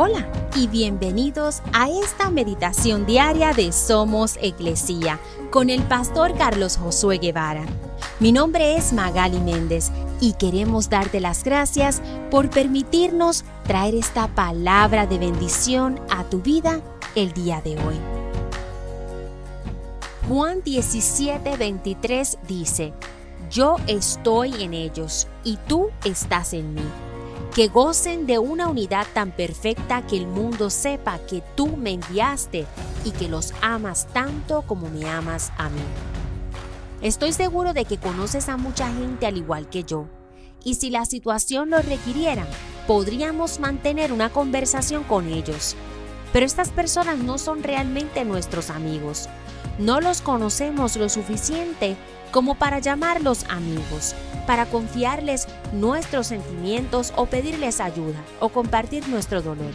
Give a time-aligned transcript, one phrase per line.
[0.00, 5.18] Hola y bienvenidos a esta meditación diaria de Somos Iglesia
[5.50, 7.64] con el pastor Carlos Josué Guevara.
[8.20, 9.90] Mi nombre es Magali Méndez
[10.20, 12.00] y queremos darte las gracias
[12.30, 16.80] por permitirnos traer esta palabra de bendición a tu vida
[17.16, 17.96] el día de hoy.
[20.28, 22.92] Juan 17, 23 dice,
[23.50, 27.07] Yo estoy en ellos y tú estás en mí
[27.54, 32.66] que gocen de una unidad tan perfecta que el mundo sepa que tú me enviaste
[33.04, 35.80] y que los amas tanto como me amas a mí.
[37.00, 40.06] Estoy seguro de que conoces a mucha gente al igual que yo,
[40.64, 42.46] y si la situación lo requiriera,
[42.86, 45.76] podríamos mantener una conversación con ellos.
[46.32, 49.28] Pero estas personas no son realmente nuestros amigos.
[49.78, 51.96] No los conocemos lo suficiente
[52.32, 54.14] como para llamarlos amigos,
[54.46, 59.72] para confiarles nuestros sentimientos o pedirles ayuda o compartir nuestro dolor.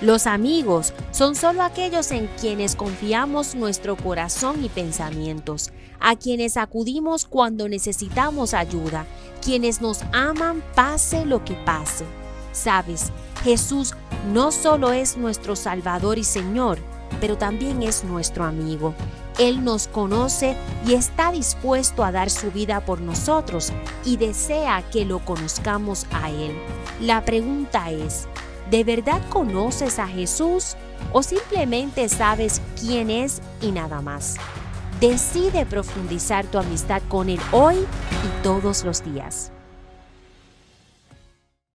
[0.00, 7.24] Los amigos son solo aquellos en quienes confiamos nuestro corazón y pensamientos, a quienes acudimos
[7.24, 9.06] cuando necesitamos ayuda,
[9.44, 12.04] quienes nos aman pase lo que pase.
[12.50, 13.12] Sabes,
[13.44, 13.94] Jesús
[14.32, 16.78] no solo es nuestro Salvador y Señor,
[17.20, 18.94] pero también es nuestro amigo.
[19.38, 23.72] Él nos conoce y está dispuesto a dar su vida por nosotros
[24.04, 26.52] y desea que lo conozcamos a Él.
[27.00, 28.28] La pregunta es,
[28.70, 30.76] ¿de verdad conoces a Jesús
[31.12, 34.36] o simplemente sabes quién es y nada más?
[35.00, 39.52] Decide profundizar tu amistad con Él hoy y todos los días.